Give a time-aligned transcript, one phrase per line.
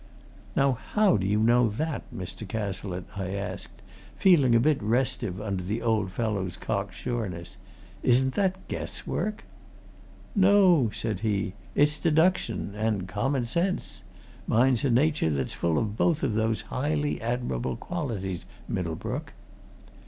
[0.55, 2.47] "Now, how do you know that, Mr.
[2.47, 3.83] Cazalette?" I asked,
[4.17, 7.57] feeling a bit restive under the old fellow's cock sureness.
[8.01, 9.43] "Isn't that guess work?"
[10.35, 11.53] "No!" said he.
[11.75, 14.01] "It's deduction and common sense.
[14.47, 19.33] Mine's a nature that's full of both those highly admirable qualities, Middlebrook."